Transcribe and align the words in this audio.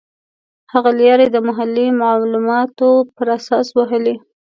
هغه 0.73 0.91
لیارې 0.99 1.25
یې 1.27 1.33
د 1.33 1.37
محلي 1.47 1.87
معلوماتو 2.01 2.89
پر 3.15 3.27
اساس 3.37 3.67
وهلې. 3.77 4.15